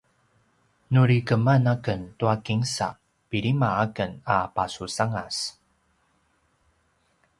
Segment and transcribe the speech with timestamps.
[0.93, 2.87] nuri keman aken tua kinsa
[3.29, 5.37] pilima aken a pasusangas